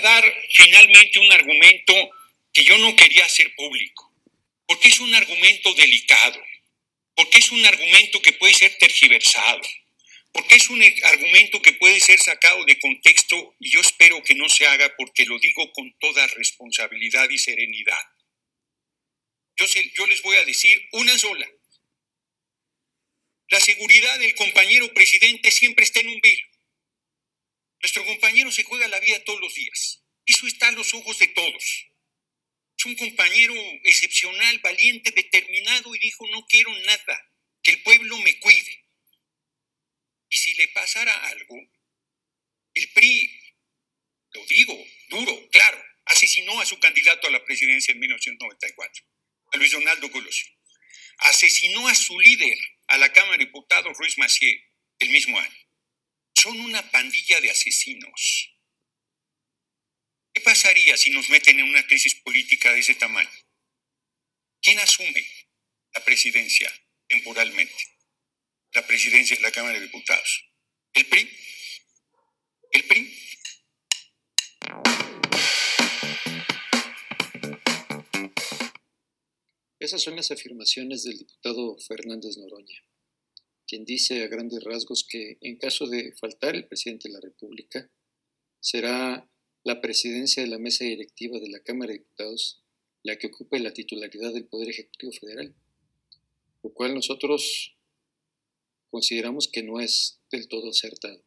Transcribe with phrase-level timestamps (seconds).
[0.00, 1.94] dar finalmente un argumento
[2.52, 4.12] que yo no quería hacer público,
[4.66, 6.42] porque es un argumento delicado,
[7.14, 9.60] porque es un argumento que puede ser tergiversado,
[10.32, 14.48] porque es un argumento que puede ser sacado de contexto y yo espero que no
[14.48, 17.98] se haga porque lo digo con toda responsabilidad y serenidad.
[19.56, 21.48] Yo, les voy a decir una sola.
[23.48, 26.40] La seguridad del compañero presidente siempre está en un vil.
[27.82, 30.02] Nuestro compañero se juega la vida todos los días.
[30.26, 31.86] Eso está a los ojos de todos.
[32.76, 38.38] Es un compañero excepcional, valiente, determinado y dijo, no quiero nada, que el pueblo me
[38.38, 38.84] cuide.
[40.28, 41.56] Y si le pasara algo,
[42.74, 43.40] el PRI,
[44.32, 49.04] lo digo, duro, claro, asesinó a su candidato a la presidencia en 1994,
[49.52, 50.46] a Luis Donaldo Colosio.
[51.18, 52.56] Asesinó a su líder,
[52.88, 55.57] a la Cámara de Diputados, Ruiz Macié, el mismo año.
[56.40, 58.54] Son una pandilla de asesinos.
[60.32, 63.30] ¿Qué pasaría si nos meten en una crisis política de ese tamaño?
[64.62, 65.26] ¿Quién asume
[65.94, 66.72] la presidencia
[67.08, 67.98] temporalmente?
[68.74, 70.44] la presidencia de la Cámara de Diputados.
[70.92, 71.28] ¿El PRI?
[72.70, 73.14] ¿El PRI?
[79.78, 82.82] Esas son las afirmaciones del diputado Fernández Noroña,
[83.68, 87.90] quien dice a grandes rasgos que en caso de faltar el presidente de la República,
[88.60, 89.30] será
[89.62, 92.64] la presidencia de la mesa directiva de la Cámara de Diputados
[93.02, 95.54] la que ocupe la titularidad del Poder Ejecutivo Federal,
[96.62, 97.76] lo cual nosotros
[98.90, 101.22] consideramos que no es del todo acertado.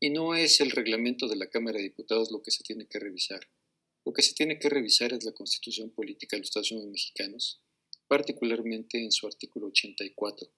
[0.00, 2.98] Y no es el reglamento de la Cámara de Diputados lo que se tiene que
[2.98, 3.40] revisar.
[4.04, 7.60] Lo que se tiene que revisar es la Constitución Política de los Estados Unidos Mexicanos,
[8.06, 10.50] particularmente en su artículo 84,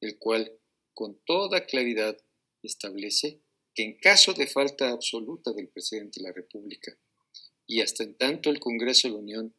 [0.00, 0.58] el cual
[0.94, 2.16] con toda claridad
[2.62, 3.40] establece
[3.74, 6.98] que en caso de falta absoluta del presidente de la República
[7.66, 9.54] y hasta en tanto el Congreso de la Unión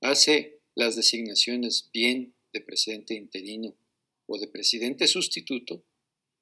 [0.00, 3.76] hace las designaciones bien de presidente interino
[4.26, 5.84] o de presidente sustituto,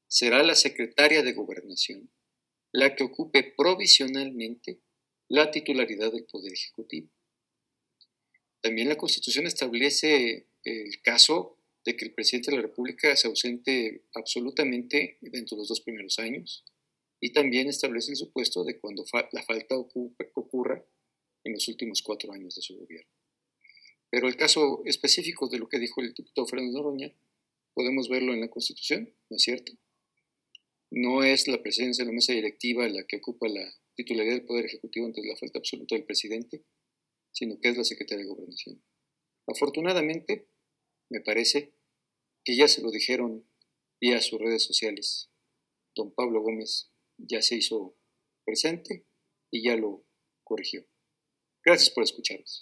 [0.09, 2.11] será la secretaria de gobernación
[2.73, 4.81] la que ocupe provisionalmente
[5.29, 7.09] la titularidad del Poder Ejecutivo.
[8.61, 11.54] También la Constitución establece el caso
[11.85, 16.19] de que el presidente de la República se ausente absolutamente dentro de los dos primeros
[16.19, 16.65] años
[17.21, 20.85] y también establece el supuesto de cuando la falta ocurra
[21.45, 23.11] en los últimos cuatro años de su gobierno.
[24.11, 27.13] Pero el caso específico de lo que dijo el diputado Fernando Noroña
[27.75, 29.73] podemos verlo en la Constitución, ¿no es cierto?
[30.91, 34.67] No es la presidencia de la mesa directiva la que ocupa la titularidad del Poder
[34.67, 36.63] Ejecutivo ante la falta absoluta del presidente,
[37.33, 38.81] sino que es la Secretaría de Gobernación.
[39.47, 40.47] Afortunadamente,
[41.11, 41.74] me parece
[42.45, 43.49] que ya se lo dijeron
[44.01, 45.31] vía sus redes sociales.
[45.95, 47.97] Don Pablo Gómez ya se hizo
[48.45, 49.07] presente
[49.51, 50.05] y ya lo
[50.43, 50.85] corrigió.
[51.65, 52.61] Gracias por escucharnos.